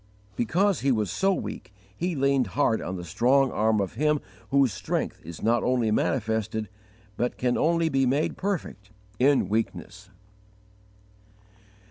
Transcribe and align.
Because 0.35 0.79
he 0.79 0.91
was 0.91 1.11
so 1.11 1.31
weak, 1.31 1.71
he 1.95 2.15
leaned 2.15 2.47
hard 2.57 2.81
on 2.81 2.95
the 2.95 3.03
strong 3.03 3.51
arm 3.51 3.79
of 3.79 3.93
Him 3.93 4.19
whose 4.49 4.73
strength 4.73 5.21
is 5.23 5.43
not 5.43 5.61
only 5.61 5.91
manifested, 5.91 6.69
but 7.17 7.37
can 7.37 7.55
only 7.55 7.87
be 7.87 8.07
made 8.07 8.35
perfect, 8.35 8.89
in 9.19 9.47
weakness. 9.47 10.09